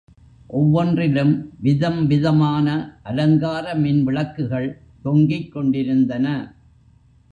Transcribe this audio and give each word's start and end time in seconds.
ஒவ்வொன்றிலும் 0.49 1.33
விதம்விதமான 1.63 2.67
அலங்கார 3.03 3.75
மின் 3.75 4.03
விளக்குகள் 4.03 4.69
தொங்கிக் 5.01 5.51
கொண்டிருந்தன. 5.51 6.25